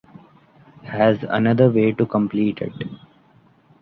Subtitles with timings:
[0.81, 2.73] Has another way to complete it.